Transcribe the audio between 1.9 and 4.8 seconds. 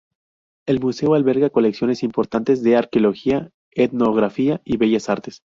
importantes de arqueología, etnografía y